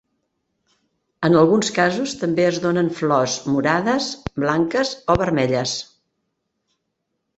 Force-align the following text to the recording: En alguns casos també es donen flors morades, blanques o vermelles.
En 1.29 1.35
alguns 1.41 1.69
casos 1.75 2.15
també 2.23 2.47
es 2.53 2.57
donen 2.65 2.89
flors 3.01 3.35
morades, 3.57 4.09
blanques 4.45 4.95
o 5.15 5.19
vermelles. 5.27 5.77